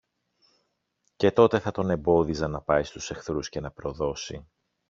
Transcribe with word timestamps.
Και 1.15 1.31
τότε 1.31 1.59
θα 1.59 1.71
τον 1.71 1.89
εμπόδιζα 1.89 2.47
να 2.47 2.61
πάει 2.61 2.83
στους 2.83 3.09
εχθρούς 3.09 3.49
και 3.49 3.59
να 3.59 3.71
προδώσει. 3.71 4.47